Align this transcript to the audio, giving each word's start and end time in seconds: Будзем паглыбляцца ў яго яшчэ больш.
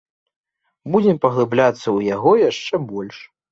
Будзем 0.95 1.17
паглыбляцца 1.27 1.85
ў 1.97 2.17
яго 2.17 2.31
яшчэ 2.49 2.83
больш. 2.91 3.17